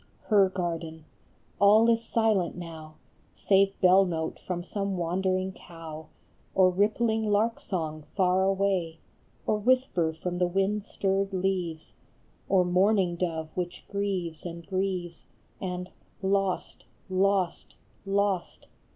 [0.23, 1.05] Her garden!
[1.59, 2.95] All is silent now,
[3.35, 6.07] Save bell note from some wandering cow,
[6.55, 8.97] Or rippling lark song far away,
[9.45, 12.49] Or whisper from the wind stirred leaves, IN HER GARDEN.
[12.49, 15.27] Ill Or mourning dove which grieves and grieves,
[15.61, 15.91] And"
[16.23, 16.85] Lost!
[17.11, 17.75] lost!
[18.03, 18.65] lost